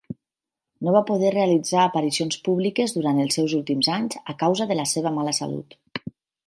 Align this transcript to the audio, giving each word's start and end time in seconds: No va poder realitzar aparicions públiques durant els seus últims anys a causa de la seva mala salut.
No 0.85 0.93
va 0.95 1.01
poder 1.09 1.29
realitzar 1.35 1.83
aparicions 1.83 2.39
públiques 2.47 2.97
durant 2.97 3.23
els 3.27 3.39
seus 3.41 3.55
últims 3.61 3.93
anys 3.99 4.21
a 4.35 4.37
causa 4.45 4.73
de 4.73 4.83
la 4.83 4.91
seva 4.97 5.15
mala 5.21 5.41
salut. 5.43 5.81